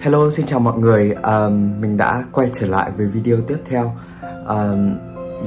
[0.00, 1.12] Hello, xin chào mọi người.
[1.12, 3.92] Um, mình đã quay trở lại với video tiếp theo.
[4.48, 4.96] Um,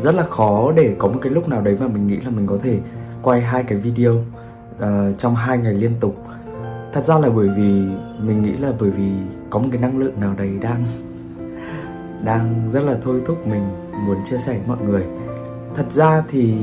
[0.02, 2.48] rất là khó để có một cái lúc nào đấy mà mình nghĩ là mình
[2.48, 2.80] có thể
[3.22, 6.16] quay hai cái video uh, trong hai ngày liên tục.
[6.94, 7.84] Thật ra là bởi vì
[8.20, 9.12] mình nghĩ là bởi vì
[9.50, 10.86] có một cái năng lượng nào đấy đang
[12.24, 13.64] đang rất là thôi thúc mình
[14.08, 15.04] muốn chia sẻ với mọi người.
[15.76, 16.56] Thật ra thì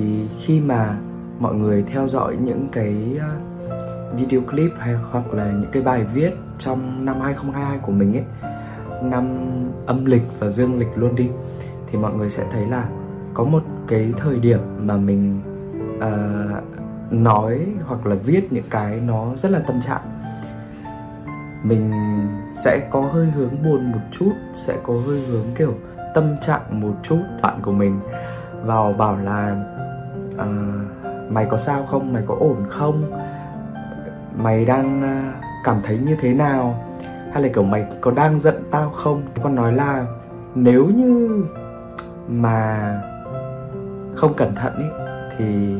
[0.45, 0.97] khi mà
[1.39, 3.50] mọi người theo dõi những cái uh,
[4.15, 8.25] video clip hay hoặc là những cái bài viết trong năm 2022 của mình ấy
[9.03, 9.39] năm
[9.87, 11.31] âm lịch và dương lịch luôn đi
[11.87, 12.89] thì mọi người sẽ thấy là
[13.35, 15.41] có một cái thời điểm mà mình
[15.97, 20.03] uh, nói hoặc là viết những cái nó rất là tâm trạng.
[21.63, 21.93] Mình
[22.55, 25.75] sẽ có hơi hướng buồn một chút sẽ có hơi hướng kiểu
[26.15, 27.23] tâm trạng một chút.
[27.43, 28.01] Bạn của mình
[28.63, 29.57] vào bảo là
[30.35, 32.13] uh, mày có sao không?
[32.13, 33.20] Mày có ổn không?
[34.37, 35.33] Mày đang à,
[35.65, 36.85] cảm thấy như thế nào?
[37.33, 39.23] Hay là, kiểu, mày có đang giận tao không?
[39.43, 40.07] Con nói là
[40.55, 41.45] nếu như
[42.29, 42.91] mà
[44.17, 44.91] không cẩn thận ấy
[45.39, 45.75] thì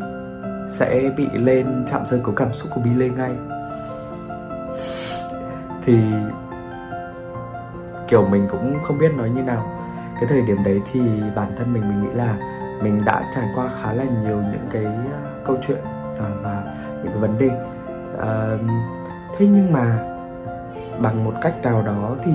[0.71, 3.33] sẽ bị lên chạm rơi của cảm xúc của bi lên ngay.
[5.85, 5.99] Thì
[8.09, 9.67] kiểu mình cũng không biết nói như nào.
[10.15, 11.01] Cái thời điểm đấy thì
[11.37, 12.37] bản thân mình mình nghĩ là
[12.83, 15.79] mình đã trải qua khá là nhiều những cái à, câu chuyện
[16.19, 16.63] à, và
[17.03, 17.51] những cái vấn đề
[18.21, 18.61] uh,
[19.39, 20.07] thế nhưng mà
[21.03, 22.33] bằng một cách nào đó thì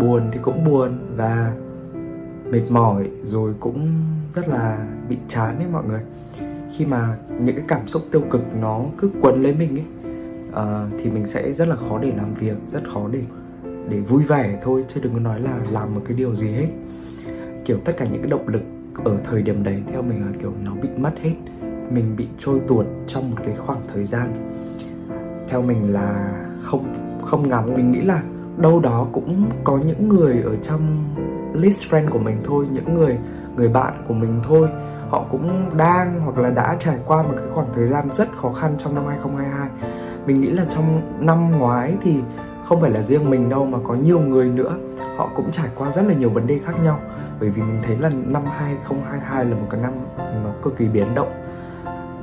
[0.00, 1.52] buồn thì cũng buồn và
[2.50, 3.88] mệt mỏi rồi cũng
[4.32, 6.00] rất là bị chán ấy mọi người.
[6.76, 9.84] Khi mà những cái cảm xúc tiêu cực nó cứ quấn lấy mình ấy
[10.48, 13.20] uh, thì mình sẽ rất là khó để làm việc rất khó để
[13.88, 16.68] để vui vẻ thôi chứ đừng có nói là làm một cái điều gì hết.
[17.64, 18.62] Kiểu tất cả những cái động lực
[19.04, 21.34] ở thời điểm đấy theo mình là kiểu nó bị mất hết
[21.90, 24.32] mình bị trôi tuột trong một cái khoảng thời gian.
[25.48, 26.84] Theo mình là không
[27.24, 28.22] không ngắn mình nghĩ là
[28.56, 31.04] đâu đó cũng có những người ở trong
[31.54, 33.18] list friend của mình thôi, những người
[33.56, 34.68] người bạn của mình thôi.
[35.08, 38.52] Họ cũng đang hoặc là đã trải qua một cái khoảng thời gian rất khó
[38.52, 39.70] khăn trong năm 2022
[40.26, 42.22] mình nghĩ là trong năm ngoái thì
[42.64, 44.76] không phải là riêng mình đâu mà có nhiều người nữa.
[45.16, 47.00] Họ cũng trải qua rất là nhiều vấn đề khác nhau.
[47.40, 49.92] Bởi vì mình thấy là năm 2022 là một cái năm
[50.44, 51.45] nó cực kỳ biến động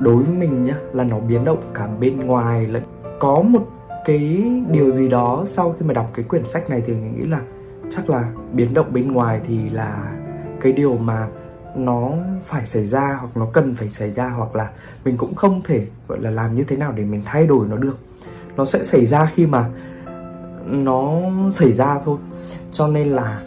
[0.00, 2.82] đối với mình nhá là nó biến động cả bên ngoài lẫn
[3.18, 3.66] có một
[4.04, 7.26] cái điều gì đó sau khi mà đọc cái quyển sách này thì mình nghĩ
[7.26, 7.40] là
[7.96, 10.12] chắc là biến động bên ngoài thì là
[10.60, 11.28] cái điều mà
[11.76, 12.10] nó
[12.44, 14.70] phải xảy ra hoặc nó cần phải xảy ra hoặc là
[15.04, 17.76] mình cũng không thể gọi là làm như thế nào để mình thay đổi nó
[17.76, 17.98] được.
[18.56, 19.70] Nó sẽ xảy ra khi mà
[20.66, 21.12] nó
[21.52, 22.18] xảy ra thôi.
[22.70, 23.42] Cho nên là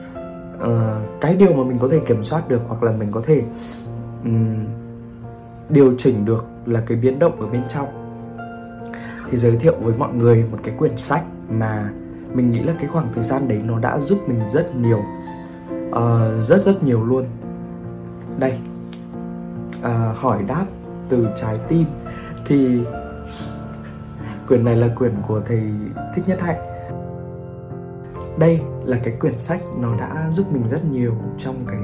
[0.63, 3.43] uh, cái điều mà mình có thể kiểm soát được hoặc là mình có thể
[4.23, 4.65] um,
[5.69, 7.87] điều chỉnh được là cái biến động ở bên trong.
[9.31, 11.91] Thì giới thiệu với mọi người một cái quyển sách mà
[12.33, 15.03] mình nghĩ là cái khoảng thời gian đấy nó đã giúp mình rất nhiều
[15.89, 17.25] uh, rất rất nhiều luôn.
[18.39, 18.59] Đây
[19.79, 20.65] uh, hỏi đáp
[21.09, 21.85] từ trái tim.
[22.47, 22.79] Thì
[24.47, 25.61] quyển này là quyển của thầy
[26.15, 26.59] thích nhất hạnh.
[28.39, 31.79] Đây là cái quyển sách nó đã giúp mình rất nhiều trong cái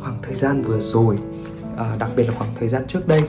[0.00, 1.18] khoảng thời gian vừa rồi
[1.78, 3.20] à, đặc biệt là khoảng thời gian trước đây.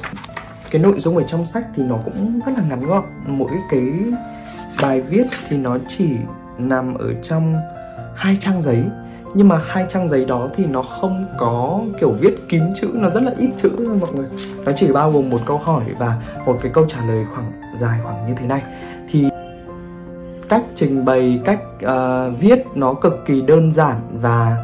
[0.71, 3.03] Cái nội dung ở trong sách thì nó cũng rất là ngắn gọn.
[3.27, 3.83] Mỗi cái
[4.81, 6.09] bài viết thì nó chỉ
[6.57, 7.55] nằm ở trong
[8.15, 8.83] hai trang giấy.
[9.33, 13.09] Nhưng mà hai trang giấy đó thì nó không có kiểu viết kín chữ nó
[13.09, 14.27] rất là ít chữ thôi mọi người.
[14.65, 17.99] Nó chỉ bao gồm một câu hỏi và một cái câu trả lời khoảng dài
[18.03, 18.61] khoảng như thế này.
[19.11, 19.29] Thì
[20.49, 24.57] cách trình bày cách uh, viết nó cực kỳ đơn giản và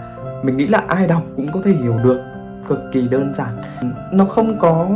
[0.44, 2.35] mình nghĩ là ai đọc cũng có thể hiểu được
[2.68, 3.58] cực kỳ đơn giản.
[4.12, 4.90] Nó không có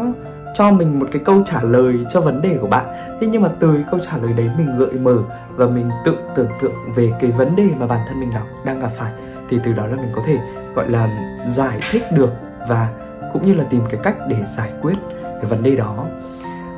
[0.55, 2.85] cho mình một cái câu trả lời cho vấn đề của bạn.
[3.21, 5.17] Thế nhưng mà từ cái câu trả lời đấy mình gợi mở
[5.55, 8.79] và mình tự tưởng tượng về cái vấn đề mà bản thân mình đọc đang
[8.79, 9.11] gặp phải
[9.49, 10.37] thì từ đó là mình có thể
[10.75, 12.31] gọi là giải thích được
[12.69, 12.89] và
[13.33, 16.05] cũng như là tìm cái cách để giải quyết cái vấn đề đó.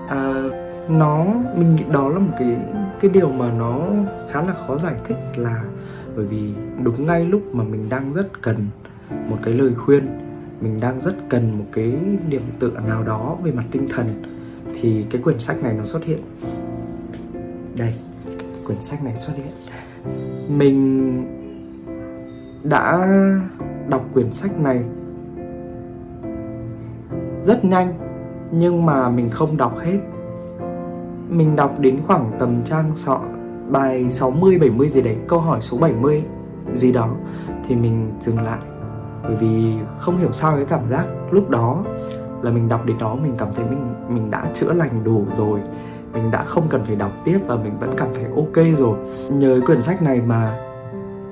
[0.09, 0.43] À,
[0.89, 1.25] nó
[1.55, 2.57] mình nghĩ đó là một cái
[3.01, 3.79] cái điều mà nó
[4.31, 5.63] khá là khó giải thích là
[6.15, 6.53] bởi vì
[6.83, 8.67] đúng ngay lúc mà mình đang rất cần
[9.29, 10.07] một cái lời khuyên
[10.61, 11.93] mình đang rất cần một cái
[12.29, 14.07] điểm tựa nào đó về mặt tinh thần
[14.81, 16.19] thì cái quyển sách này nó xuất hiện.
[17.77, 17.93] Đây
[18.65, 19.53] quyển sách này xuất hiện.
[20.57, 21.25] Mình
[22.63, 23.07] đã
[23.87, 24.83] đọc quyển sách này
[27.43, 27.93] rất nhanh
[28.51, 29.99] nhưng mà mình không đọc hết.
[31.29, 33.21] Mình đọc đến khoảng tầm trang sọ
[33.69, 36.23] bài 60 70 gì đấy, câu hỏi số 70
[36.73, 37.15] gì đó
[37.67, 38.59] thì mình dừng lại
[39.23, 41.83] bởi vì không hiểu sao cái cảm giác lúc đó
[42.41, 45.59] là mình đọc đến đó, mình cảm thấy mình mình đã chữa lành đủ rồi.
[46.13, 48.97] Mình đã không cần phải đọc tiếp và mình vẫn cảm thấy ok rồi.
[49.29, 50.59] Nhờ cái quyển sách này mà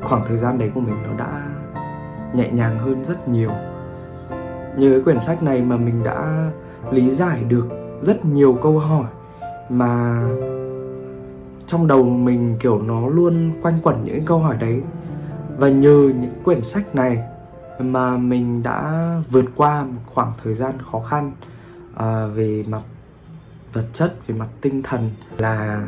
[0.04, 1.48] khoảng thời gian đấy của mình nó đã
[2.34, 3.52] nhẹ nhàng hơn rất nhiều.
[4.78, 6.52] Nhờ cái quyển sách này mà mình đã
[6.92, 7.68] lý giải được
[8.02, 9.06] rất nhiều câu hỏi
[9.70, 10.24] mà
[11.68, 14.82] trong đầu mình, kiểu, nó luôn quanh quẩn những câu hỏi đấy.
[15.58, 17.24] Và nhờ những quyển sách này
[17.80, 21.32] mà mình đã vượt qua một khoảng thời gian khó khăn
[21.96, 22.82] à, về mặt
[23.74, 25.88] vật chất về mặt tinh thần là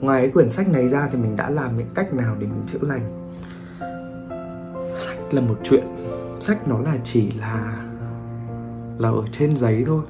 [0.00, 2.62] ngoài cái quyển sách này ra thì mình đã làm những cách nào để mình
[2.72, 3.32] chữa lành?
[4.94, 5.84] Sách là một chuyện
[6.40, 7.84] sách nó là chỉ là
[8.98, 10.02] là ở trên giấy thôi.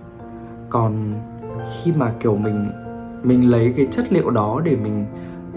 [0.70, 1.14] Còn
[1.82, 2.70] khi mà kiểu mình
[3.22, 5.06] mình lấy cái chất liệu đó để mình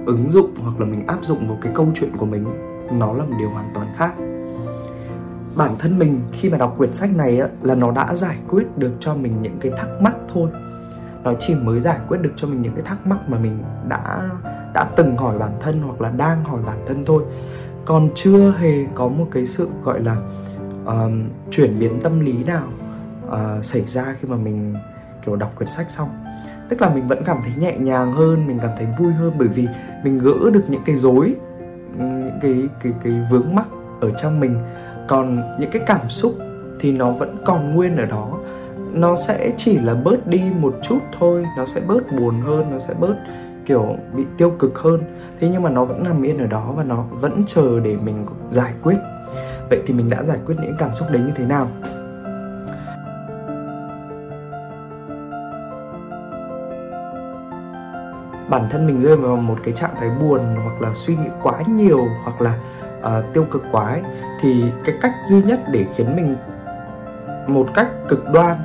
[0.06, 2.46] ứng dụng hoặc là mình áp dụng vào cái câu chuyện của mình
[2.92, 4.14] nó là một điều hoàn toàn khác
[5.56, 8.78] bản thân mình khi mà đọc quyển sách này á, là nó đã giải quyết
[8.78, 10.50] được cho mình những cái thắc mắc thôi.
[11.24, 13.58] Nó chỉ mới giải quyết được cho mình những cái thắc mắc mà mình
[13.88, 14.30] đã
[14.74, 17.24] đã từng hỏi bản thân hoặc là đang hỏi bản thân thôi.
[17.86, 20.16] Còn chưa hề có một cái sự gọi là
[20.84, 21.12] uh,
[21.52, 22.68] chuyển biến tâm lý nào
[23.28, 24.76] uh, xảy ra khi mà mình
[25.26, 26.10] kiểu đọc quyển sách xong.
[26.70, 29.48] Tức là mình vẫn cảm thấy nhẹ nhàng hơn mình cảm thấy vui hơn bởi
[29.48, 29.68] vì
[30.04, 31.36] mình gỡ được những cái rối
[31.98, 33.68] những cái cái cái vướng mắc
[34.02, 34.58] ở trong mình
[35.08, 36.36] còn những cái cảm xúc
[36.80, 38.40] thì nó vẫn còn nguyên ở đó.
[38.94, 42.80] Nó sẽ chỉ là bớt đi một chút thôi, nó sẽ bớt buồn hơn, nó
[42.80, 43.16] sẽ bớt,
[43.66, 45.02] kiểu, bị tiêu cực hơn.
[45.40, 48.26] Thế nhưng mà nó vẫn nằm yên ở đó và nó vẫn chờ để mình
[48.52, 48.98] giải quyết.
[49.70, 51.68] Vậy thì mình đã giải quyết những cảm xúc đấy như thế nào?
[58.50, 61.60] Bản thân mình rơi vào một cái trạng thái buồn hoặc là suy nghĩ quá
[61.68, 62.60] nhiều hoặc là
[63.00, 64.02] uh, tiêu cực quá ấy,
[64.42, 66.36] thì cái cách duy nhất để khiến mình
[67.48, 68.58] một cách cực đoan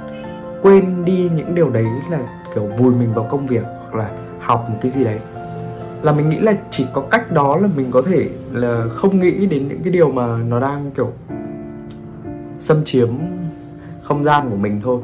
[0.62, 2.19] quên đi những điều đấy là
[2.55, 4.11] kiểu vùi mình vào công việc hoặc là
[4.41, 5.19] học một cái gì đấy.
[6.03, 9.47] Là mình nghĩ là chỉ có cách đó là mình có thể là không nghĩ
[9.47, 11.12] đến những cái điều mà nó đang kiểu
[12.59, 13.09] xâm chiếm
[14.03, 15.00] không gian của mình thôi.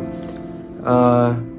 [0.80, 1.55] Uh,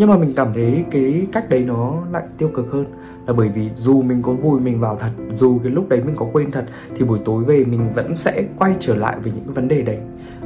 [0.00, 2.84] nhưng mà mình cảm thấy cái cách đấy nó lại tiêu cực hơn.
[3.26, 6.16] Là bởi vì dù mình có vùi mình vào thật, dù cái lúc đấy mình
[6.16, 6.64] có quên thật,
[6.96, 9.82] thì buổi tối về mình vẫn sẽ quay trở lại về những cái vấn đề
[9.82, 9.98] đấy.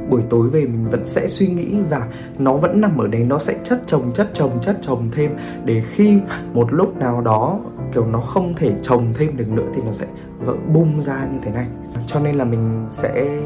[0.09, 2.07] Buổi tối về mình vẫn sẽ suy nghĩ và
[2.39, 5.31] nó vẫn nằm ở đấy, nó sẽ chất chồng chất chồng chất chồng thêm.
[5.65, 6.19] Để khi
[6.53, 7.59] một lúc nào đó,
[7.93, 10.05] kiểu, nó không thể trồng thêm được nữa thì nó sẽ
[10.39, 11.67] vỡ bung ra như thế này.
[12.07, 13.39] Cho nên là mình sẽ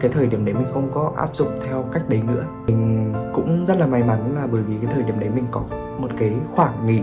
[0.00, 2.44] cái thời điểm đấy mình không có áp dụng theo cách đấy nữa.
[2.66, 5.62] Mình cũng rất là may mắn là bởi vì cái thời điểm đấy mình có
[5.98, 7.02] một cái khoảng nghỉ.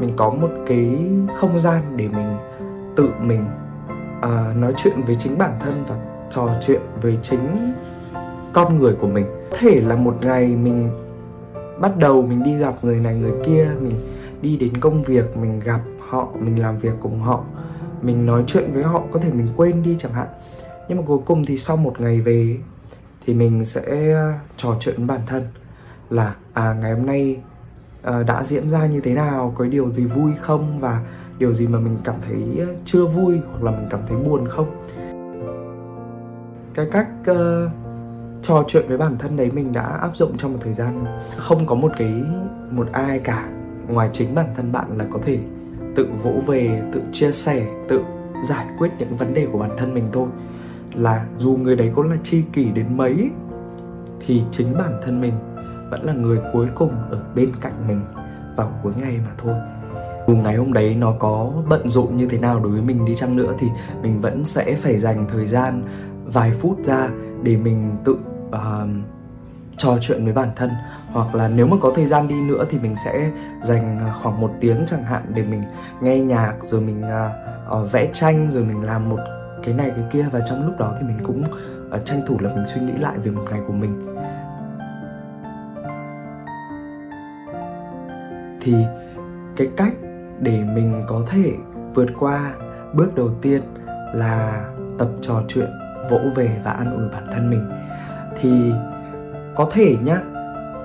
[0.00, 0.98] Mình có một cái
[1.36, 2.36] không gian để mình
[2.96, 3.44] tự mình
[4.18, 5.96] uh, nói chuyện với chính bản thân và
[6.30, 7.74] trò chuyện với chính
[8.52, 9.26] con người của mình.
[9.50, 10.90] Có thể là một ngày mình
[11.80, 13.94] bắt đầu mình đi gặp người này người kia mình
[14.42, 17.40] đi đến công việc mình gặp họ mình làm việc cùng họ
[18.02, 20.26] mình nói chuyện với họ có thể mình quên đi chẳng hạn
[20.88, 22.56] nhưng mà cuối cùng thì sau một ngày về
[23.26, 25.42] thì mình sẽ ờ, trò chuyện với bản thân
[26.10, 27.36] là à ngày hôm nay
[28.02, 31.02] à, đã diễn ra như thế nào có điều gì vui không và
[31.38, 34.48] điều gì mà mình cảm thấy ờ, chưa vui hoặc là mình cảm thấy buồn
[34.48, 34.84] không.
[36.74, 37.70] Cái cách uh,
[38.42, 41.04] trò chuyện với bản thân đấy mình đã áp dụng trong một thời gian
[41.36, 42.12] không có một cái
[42.70, 43.48] một ai cả.
[43.88, 45.38] Ngoài chính bản thân bạn là có thể
[45.96, 48.00] tự vỗ về tự chia sẻ tự
[48.44, 50.26] giải quyết những vấn đề của bản thân mình thôi
[50.94, 53.30] là dù người đấy có là chi kỷ đến mấy
[54.26, 55.34] thì chính bản thân mình
[55.90, 58.00] vẫn là người cuối cùng ở bên cạnh mình
[58.56, 59.54] vào cuối ngày mà thôi.
[60.26, 63.14] Dù ngày hôm đấy nó có bận rộn như thế nào đối với mình đi
[63.14, 63.66] chăng nữa thì
[64.02, 65.82] mình vẫn sẽ phải dành thời gian
[66.24, 67.08] vài phút ra
[67.42, 68.18] để mình tự
[68.48, 68.88] uh,
[69.76, 70.70] trò chuyện với bản thân.
[71.12, 73.30] Hoặc là nếu mà có thời gian đi nữa thì mình sẽ
[73.62, 75.62] dành khoảng một tiếng chẳng hạn để mình
[76.00, 79.18] nghe nhạc rồi mình uh, uh, vẽ tranh rồi mình làm một
[79.64, 80.28] cái này cái kia.
[80.32, 81.44] Và trong lúc đó thì mình cũng
[81.96, 84.14] uh, tranh thủ là mình suy nghĩ lại về một ngày của mình.
[88.60, 88.74] Thì
[89.56, 89.92] cái cách
[90.40, 91.52] để mình có thể
[91.94, 92.52] vượt qua
[92.92, 93.62] bước đầu tiên
[94.14, 94.64] là
[94.98, 95.70] tập trò chuyện
[96.10, 97.70] vỗ về và an ủi bản thân mình.
[98.40, 98.72] Thì
[99.56, 100.20] có thể nhá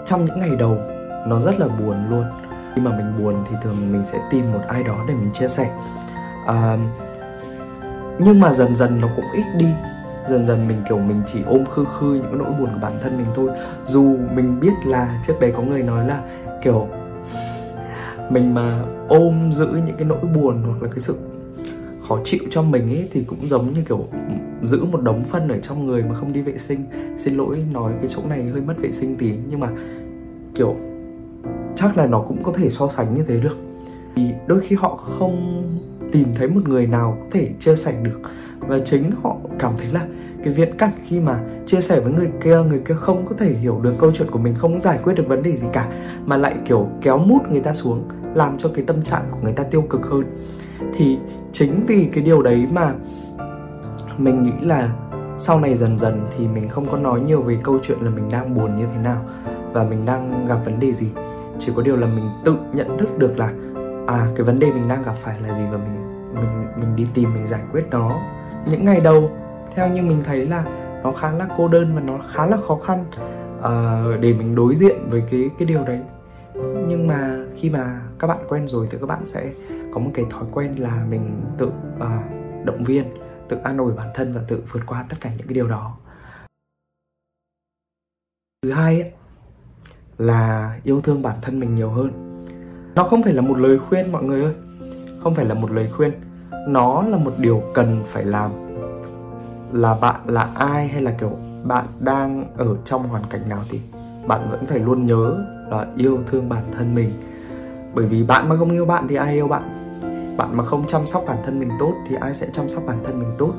[0.06, 0.78] trong những ngày đầu
[1.28, 2.24] nó rất là buồn luôn.
[2.76, 5.48] Khi mà mình buồn thì thường mình sẽ tìm một ai đó để mình chia
[5.48, 5.72] sẻ.
[6.48, 6.78] À,
[8.20, 9.68] nhưng mà dần dần nó cũng ít đi.
[10.30, 13.00] Dần dần mình, kiểu, mình chỉ ôm khư khư những cái nỗi buồn của bản
[13.02, 13.50] thân mình thôi.
[13.84, 16.24] Dù mình biết là trước đây có người nói là,
[16.64, 16.88] kiểu,
[18.30, 21.16] mình mà ôm giữ những cái nỗi buồn hoặc là cái sự
[22.08, 24.08] khó chịu cho mình ấy, thì cũng giống như, kiểu,
[24.64, 26.86] giữ một đống phân ở trong người mà không đi vệ sinh.
[27.18, 29.70] Xin lỗi, nói cái chỗ này hơi mất vệ sinh tí, nhưng mà,
[30.56, 30.76] kiểu,
[31.76, 33.58] chắc là nó cũng có thể so sánh như thế được.
[34.16, 35.64] Thì đôi khi họ không
[36.14, 38.20] tìm thấy một người nào có thể chia sẻ được.
[38.60, 40.08] Và chính họ cảm thấy là
[40.44, 43.54] cái viễn cảnh khi mà chia sẻ với người kia người kia không có thể
[43.54, 45.88] hiểu được câu chuyện của mình, không giải quyết được vấn đề gì cả,
[46.26, 48.04] mà lại kiểu kéo mút người ta xuống,
[48.34, 50.24] làm cho cái tâm trạng của người ta tiêu cực hơn.
[50.96, 51.18] Thì
[51.52, 52.94] chính vì cái điều đấy mà
[54.18, 54.90] mình nghĩ là
[55.38, 58.30] sau này dần dần thì mình không có nói nhiều về câu chuyện là mình
[58.32, 59.26] đang buồn như thế nào
[59.74, 61.08] và mình đang gặp vấn đề gì.
[61.60, 63.54] Chỉ có điều là mình tự nhận thức được là
[64.08, 66.03] à cái vấn đề mình đang gặp phải là gì và mình
[66.34, 68.20] mình mình đi tìm mình giải quyết nó
[68.72, 69.32] những ngày đầu
[69.76, 70.64] theo như mình thấy là
[71.04, 73.06] nó khá là cô đơn và nó khá là khó khăn
[73.60, 76.00] uh, để mình đối diện với cái cái điều đấy.
[76.88, 79.54] Nhưng mà khi mà các bạn quen rồi thì các bạn sẽ
[79.94, 83.06] có một cái thói quen là mình tự uh, động viên
[83.50, 85.98] tự an ủi bản thân và tự vượt qua tất cả những cái điều đó.
[88.64, 89.12] Thứ hai ấy,
[90.18, 92.40] là yêu thương bản thân mình nhiều hơn.
[92.96, 94.54] Nó không phải là một lời khuyên mọi người ơi
[95.24, 96.12] không phải là một lời khuyên.
[96.68, 98.52] Nó là một điều cần phải làm.
[99.72, 101.32] Là bạn là ai hay là kiểu
[101.64, 103.82] bạn đang ở trong hoàn cảnh nào thì
[104.28, 105.36] bạn vẫn phải luôn nhớ
[105.70, 107.10] là yêu thương bản thân mình.
[107.94, 109.80] Bởi vì bạn mà không yêu bạn thì ai yêu bạn?
[110.38, 112.98] Bạn mà không chăm sóc bản thân mình tốt thì ai sẽ chăm sóc bản
[113.04, 113.52] thân mình tốt?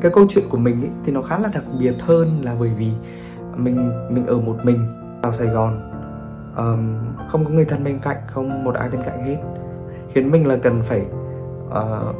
[0.00, 2.70] Cái câu chuyện của mình ấy, thì nó khá là đặc biệt hơn là bởi
[2.78, 2.92] vì
[3.56, 4.86] mình mình ở một mình
[5.22, 5.80] vào Sài Gòn.
[6.56, 6.96] Um,
[7.28, 9.36] không có người thân bên cạnh không một ai bên cạnh hết
[10.14, 11.02] khiến mình là cần phải
[11.68, 12.16] uh,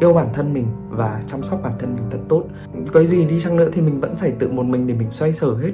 [0.00, 2.42] yêu bản thân mình và chăm sóc bản thân mình thật tốt.
[2.92, 5.32] Có gì đi chăng nữa thì mình vẫn phải tự một mình để mình xoay
[5.32, 5.72] sở hết.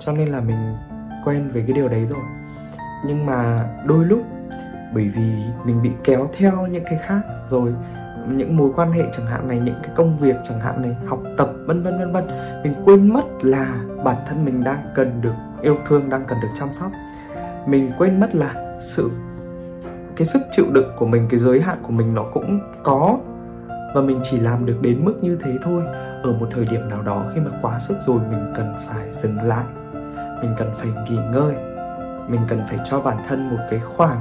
[0.00, 0.56] Cho nên là mình
[1.24, 2.22] quen với cái điều đấy rồi.
[3.06, 4.22] Nhưng mà đôi lúc
[4.94, 5.32] bởi vì
[5.64, 7.74] mình bị kéo theo những cái khác rồi
[8.28, 11.22] những mối quan hệ chẳng hạn này những cái công việc chẳng hạn này học
[11.36, 12.26] tập vân vân vân vân
[12.64, 16.48] mình quên mất là bản thân mình đang cần được yêu thương đang cần được
[16.58, 16.90] chăm sóc.
[17.66, 19.10] Mình quên mất là sự
[20.20, 23.18] cái sức chịu đựng của mình cái giới hạn của mình nó cũng có.
[23.94, 25.82] Và mình chỉ làm được đến mức như thế thôi.
[26.22, 29.42] Ở một thời điểm nào đó khi mà quá sức rồi mình cần phải dừng
[29.42, 29.64] lại.
[30.42, 31.54] Mình cần phải nghỉ ngơi.
[32.28, 34.20] Mình cần phải cho bản thân một cái khoảng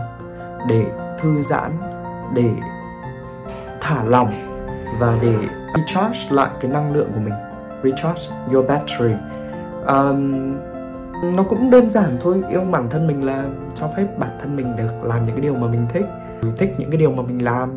[0.69, 0.85] để
[1.19, 1.71] thư giãn
[2.35, 2.49] để
[3.81, 4.31] thả lỏng
[4.99, 5.35] và để
[5.75, 7.35] recharge lại cái năng lượng của mình.
[7.83, 8.21] Recharge
[8.53, 9.13] your battery.
[9.87, 10.55] Um,
[11.23, 14.75] nó cũng đơn giản thôi yêu bản thân mình là cho phép bản thân mình
[14.77, 16.05] được làm những cái điều mà mình thích.
[16.41, 17.69] Mình thích những cái điều mà mình làm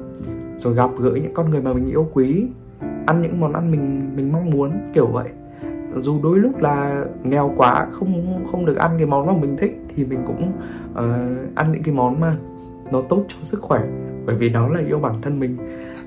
[0.56, 2.46] rồi gặp gỡ những con người mà mình yêu quý
[3.06, 5.28] ăn những món ăn mình mình mong muốn kiểu vậy.
[5.96, 9.80] Dù đôi lúc là nghèo quá không không được ăn cái món mà mình thích
[9.96, 10.52] thì mình cũng
[10.92, 12.36] uh, ăn những cái món mà
[12.92, 13.80] nó tốt cho sức khỏe.
[14.26, 15.56] Bởi vì đó là yêu bản thân mình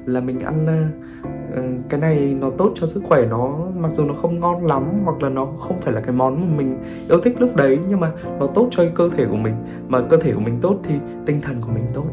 [0.05, 4.05] là mình ăn uh, Ờ, cái này nó tốt cho sức khỏe, nó, mặc dù
[4.05, 6.77] nó không ngon lắm hoặc là nó không phải là cái món mà mình
[7.09, 9.55] yêu thích lúc đấy, nhưng mà nó tốt cho cơ thể của mình.
[9.87, 10.95] Mà cơ thể của mình tốt thì
[11.25, 12.05] tinh thần của mình tốt.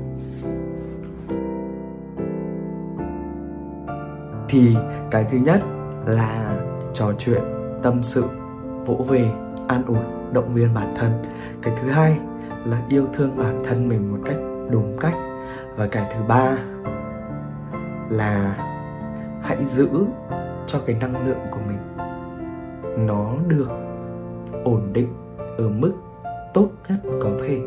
[4.48, 4.76] Thì
[5.10, 5.60] cái thứ nhất
[6.06, 6.58] là
[6.92, 7.42] trò chuyện,
[7.82, 8.24] tâm sự,
[8.86, 9.30] vỗ về,
[9.68, 9.98] an ủi,
[10.32, 11.12] động viên bản thân.
[11.62, 12.18] Cái thứ hai
[12.64, 14.36] là yêu thương bản thân mình một cách
[14.70, 15.14] đúng cách.
[15.76, 16.56] Và cái thứ ba
[18.10, 18.56] là
[19.42, 19.88] hãy giữ
[20.66, 21.78] cho cái năng lượng của mình
[23.06, 23.68] nó được
[24.64, 25.08] ổn định
[25.58, 25.92] ở mức
[26.54, 27.60] tốt nhất có thể.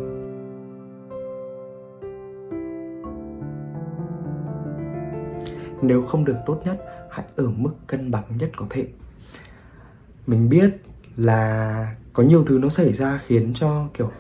[5.82, 8.88] Nếu không được tốt nhất, hãy ở mức cân bằng nhất có thể.
[10.27, 10.70] Mình biết
[11.15, 14.12] là có nhiều thứ nó xảy ra khiến cho, kiểu,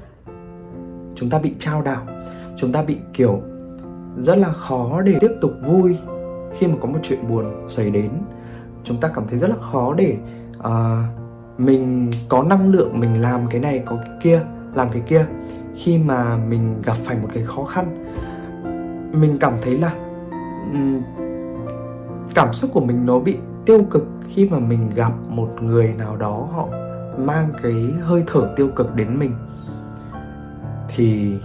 [1.15, 2.05] chúng ta bị trao đảo,
[2.57, 3.41] chúng ta bị, kiểu,
[4.17, 5.97] rất là khó để tiếp tục vui
[6.57, 8.09] khi mà có một chuyện buồn xảy đến
[8.83, 10.17] chúng ta cảm thấy rất là khó để
[10.57, 10.65] uh,
[11.57, 14.41] mình có năng lượng mình làm cái này có cái kia
[14.73, 15.25] làm cái kia.
[15.75, 18.05] Khi mà mình gặp phải một cái khó khăn
[19.21, 19.93] mình cảm thấy là
[20.73, 21.01] um,
[22.35, 26.17] cảm xúc của mình nó bị tiêu cực khi mà mình gặp một người nào
[26.17, 26.67] đó họ
[27.17, 29.31] mang cái hơi thở tiêu cực đến mình.
[30.95, 31.35] Thì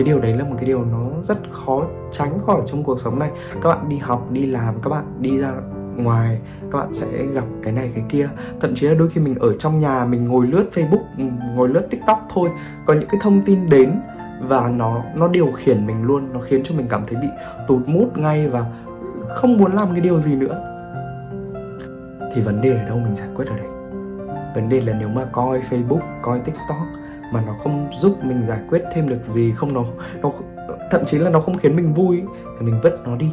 [0.00, 3.18] cái điều đấy là một cái điều nó rất khó tránh khỏi trong cuộc sống
[3.18, 3.30] này.
[3.62, 5.52] Các bạn đi học, đi làm, các bạn đi ra
[5.96, 6.38] ngoài,
[6.70, 8.28] các bạn sẽ gặp cái này, cái kia.
[8.60, 11.68] Thậm chí là đôi khi mình ở trong nhà, mình ngồi lướt facebook ừ, ngồi
[11.68, 12.50] lướt tiktok thôi,
[12.86, 14.00] có những cái thông tin đến
[14.42, 17.28] và nó nó điều khiển mình luôn, nó khiến cho mình cảm thấy bị
[17.68, 18.66] tụt mút ngay và
[19.28, 20.60] không muốn làm cái điều gì nữa.
[22.34, 23.66] Thì vấn đề ở đâu mình giải quyết ở đây?
[24.54, 26.86] Vấn đề là nếu mà coi facebook, coi tiktok
[27.32, 29.84] mà nó không giúp mình giải quyết thêm được gì không nó
[30.22, 30.30] nó
[30.90, 32.22] thậm chí là nó không khiến mình vui
[32.58, 33.32] thì mình vứt nó đi.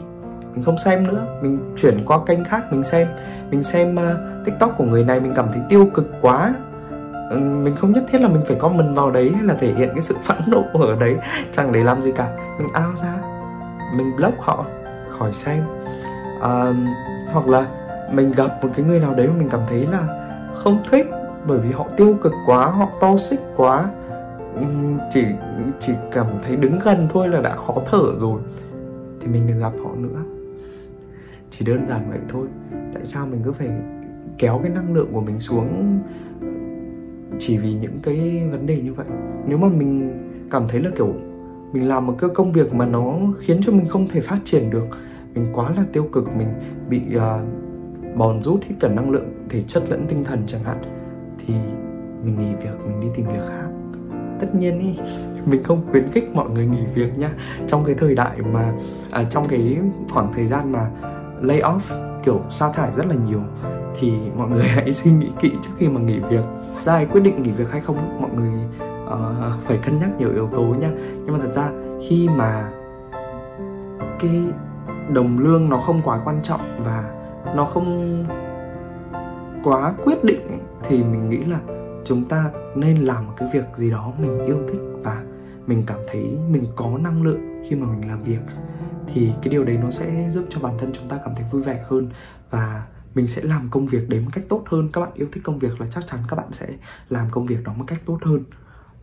[0.53, 3.07] Mình không xem nữa mình chuyển qua kênh khác mình xem.
[3.49, 6.53] Mình xem uh, tiktok của người này mình cảm thấy tiêu cực quá.
[7.29, 9.89] Ừ, mình không nhất thiết là mình phải comment vào đấy hay là thể hiện
[9.89, 11.15] cái sự phẫn nộ ở đấy
[11.55, 12.35] chẳng để làm gì cả.
[12.59, 13.13] Mình ao ra
[13.97, 14.65] mình block họ
[15.09, 15.63] khỏi xem.
[16.37, 16.75] Uh,
[17.33, 17.65] hoặc là
[18.11, 20.07] mình gặp một cái người nào đấy mà mình cảm thấy là
[20.63, 21.05] không thích
[21.47, 23.89] bởi vì họ tiêu cực quá họ to xích quá
[25.13, 25.23] chỉ
[25.79, 28.41] chỉ cảm thấy đứng gần thôi là đã khó thở rồi.
[29.19, 30.19] Thì mình đừng gặp họ nữa.
[31.51, 32.47] Chỉ đơn giản vậy thôi.
[32.93, 33.69] Tại sao mình cứ phải
[34.37, 35.99] kéo cái năng lượng của mình xuống
[37.39, 39.05] chỉ vì những cái vấn đề như vậy?
[39.47, 40.17] Nếu mà mình
[40.51, 41.13] cảm thấy là kiểu
[41.73, 44.69] mình làm một cái công việc mà nó khiến cho mình không thể phát triển
[44.69, 44.87] được
[45.33, 46.47] mình quá là tiêu cực mình
[46.89, 47.21] bị uh,
[48.17, 50.96] bòn rút hết cả năng lượng thể chất lẫn tinh thần chẳng hạn
[51.37, 51.53] thì
[52.23, 53.67] mình nghỉ việc mình đi tìm việc khác.
[54.39, 55.01] Tất nhiên ý,
[55.45, 57.29] mình không khuyến khích mọi người nghỉ việc nha.
[57.67, 58.73] Trong cái thời đại mà
[59.11, 59.77] à, trong cái
[60.09, 60.89] khoảng thời gian mà
[61.41, 61.79] lay off
[62.23, 63.41] kiểu sa thải rất là nhiều
[63.99, 66.43] thì mọi người hãy suy nghĩ kỹ trước khi mà nghỉ việc.
[66.85, 68.51] Ra quyết định nghỉ việc hay không mọi người
[69.05, 70.91] uh, phải cân nhắc nhiều yếu tố nha.
[71.25, 71.69] Nhưng mà thật ra
[72.07, 72.69] khi mà
[74.19, 74.43] cái
[75.13, 77.03] đồng lương nó không quá quan trọng và
[77.55, 78.25] nó không
[79.63, 81.59] quá quyết định thì mình nghĩ là
[82.05, 85.23] chúng ta nên làm một cái việc gì đó mình yêu thích và
[85.67, 88.39] mình cảm thấy mình có năng lượng khi mà mình làm việc.
[89.13, 91.61] Thì cái điều đấy nó sẽ giúp cho bản thân chúng ta cảm thấy vui
[91.61, 92.09] vẻ hơn
[92.49, 94.89] và mình sẽ làm công việc đấy một cách tốt hơn.
[94.93, 96.67] Các bạn yêu thích công việc là chắc chắn các bạn sẽ
[97.09, 98.43] làm công việc đó một cách tốt hơn.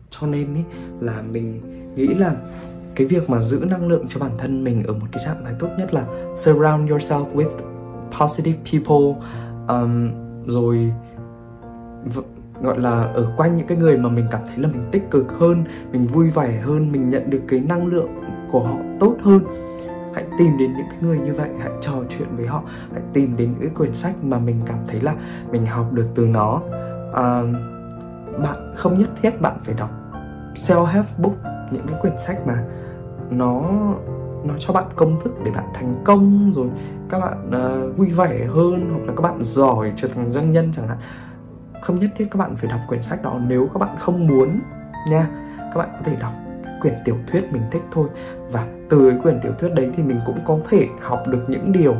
[0.09, 0.61] Cho nên ý,
[0.99, 1.61] là mình
[1.95, 2.35] nghĩ là
[2.95, 5.53] cái việc mà giữ năng lượng cho bản thân mình ở một cái trạng thái
[5.59, 7.51] tốt nhất là surround yourself with
[8.19, 9.29] positive people
[9.67, 10.09] um,
[10.45, 10.93] rồi
[12.61, 15.31] gọi là ở quanh những cái người mà mình cảm thấy là mình tích cực
[15.31, 18.09] hơn mình vui vẻ hơn mình nhận được cái năng lượng
[18.51, 19.39] của họ tốt hơn.
[20.13, 23.37] Hãy tìm đến những cái người như vậy hãy trò chuyện với họ hãy tìm
[23.37, 25.15] đến những cái quyển sách mà mình cảm thấy là
[25.51, 26.61] mình học được từ nó.
[27.13, 27.41] À,
[28.43, 29.89] bạn không nhất thiết bạn phải đọc
[30.55, 31.35] self help book
[31.71, 32.63] những cái quyển sách mà
[33.29, 33.61] nó
[34.43, 36.67] nó cho bạn công thức để bạn thành công rồi
[37.09, 40.71] các bạn uh, vui vẻ hơn hoặc là các bạn giỏi trở thành doanh nhân
[40.75, 40.97] chẳng hạn
[41.85, 43.39] không nhất thiết các bạn phải đọc quyển sách đó.
[43.47, 44.59] Nếu các bạn không muốn
[45.09, 46.31] nha các bạn có thể đọc
[46.81, 48.09] quyển tiểu thuyết mình thích thôi.
[48.51, 51.95] Và từ quyển tiểu thuyết đấy thì mình cũng có thể học được những điều.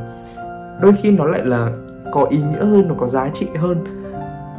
[0.82, 1.72] Đôi khi nó lại là
[2.12, 3.84] có ý nghĩa hơn nó có giá trị hơn.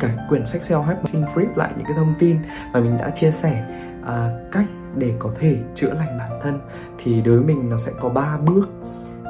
[0.01, 2.37] Cả quyển sách self help xin flip lại những cái thông tin
[2.73, 3.65] mà mình đã chia sẻ
[4.07, 6.59] à, cách để có thể chữa lành bản thân.
[6.99, 8.69] Thì đối với mình nó sẽ có 3 bước.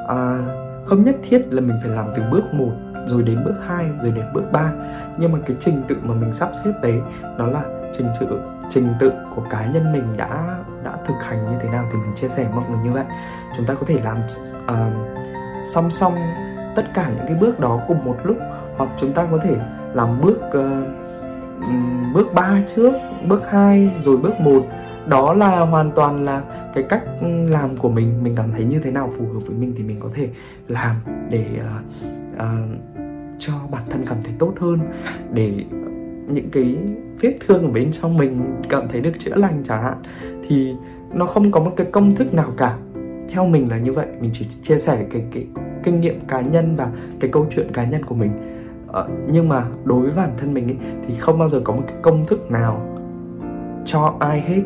[0.07, 0.39] À,
[0.85, 2.71] không nhất thiết là mình phải làm từ bước 1
[3.07, 4.71] rồi đến bước 2 rồi đến bước 3
[5.17, 7.01] nhưng mà cái trình tự mà mình sắp xếp đấy
[7.37, 7.63] nó là
[7.97, 8.39] trình tự
[8.69, 12.15] trình tự của cá nhân mình đã đã thực hành như thế nào thì mình
[12.15, 13.05] chia sẻ mọi người như vậy.
[13.57, 14.17] Chúng ta có thể làm
[14.63, 14.93] uh,
[15.73, 16.13] song song
[16.75, 18.37] tất cả những cái bước đó cùng một lúc
[18.77, 19.55] hoặc chúng ta có thể
[19.93, 20.63] làm bước uh,
[22.13, 22.93] bước 3 trước
[23.27, 24.65] bước 2 rồi bước 1
[25.07, 26.41] đó là hoàn toàn là
[26.73, 28.23] cái cách ừ, làm của mình.
[28.23, 30.29] Mình cảm thấy như thế nào phù hợp với mình thì mình có thể
[30.67, 30.95] làm
[31.29, 32.96] để uh, uh,
[33.37, 34.79] cho bản thân cảm thấy tốt hơn
[35.33, 35.65] để
[36.27, 36.77] những cái
[37.21, 39.97] vết thương ở bên trong mình cảm thấy được chữa lành chẳng hạn
[40.47, 40.75] thì
[41.13, 42.77] nó không có một cái công thức nào cả.
[43.29, 45.47] Theo mình là như vậy mình chỉ chia sẻ cái cái
[45.83, 48.31] kinh nghiệm cá nhân và cái câu chuyện cá nhân của mình.
[48.87, 51.83] Ờ, nhưng mà đối với bản thân mình ấy, thì không bao giờ có một
[51.87, 52.97] cái công thức nào
[53.85, 54.61] cho ai hết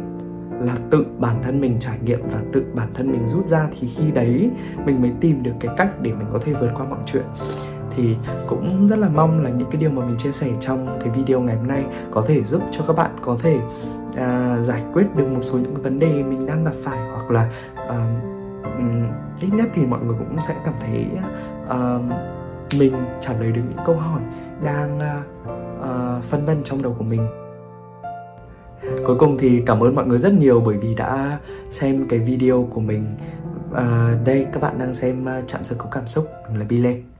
[0.59, 3.89] là tự bản thân mình trải nghiệm và tự bản thân mình rút ra thì
[3.97, 4.49] khi đấy
[4.85, 7.23] mình mới tìm được cái cách để mình có thể vượt qua mọi chuyện
[7.95, 11.09] thì cũng rất là mong là những cái điều mà mình chia sẻ trong cái
[11.09, 13.59] video ngày hôm nay có thể giúp cho các bạn có thể
[14.09, 17.49] uh, giải quyết được một số những vấn đề mình đang gặp phải hoặc là
[17.87, 21.05] uh, ít nhất thì mọi người cũng sẽ cảm thấy
[21.65, 22.01] uh,
[22.79, 24.21] mình trả lời được những câu hỏi
[24.63, 25.49] đang uh,
[25.79, 27.27] uh, phân vân trong đầu của mình.
[29.05, 32.67] Cuối cùng thì cảm ơn mọi người rất nhiều bởi vì đã xem cái video
[32.73, 33.05] của mình.
[33.71, 36.25] Uh, đây các bạn đang xem uh, chạm sơ có cảm xúc.
[36.49, 37.10] Mình là Bi Lê.